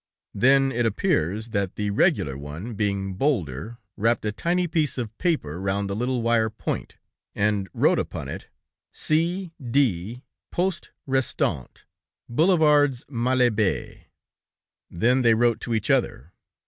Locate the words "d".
9.63-10.23